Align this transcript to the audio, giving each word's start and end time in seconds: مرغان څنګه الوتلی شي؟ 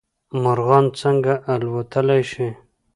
مرغان 0.43 0.85
څنګه 0.99 1.33
الوتلی 1.53 2.21
شي؟ 2.31 2.47